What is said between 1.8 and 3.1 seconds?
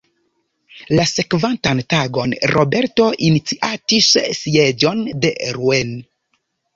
tagon Roberto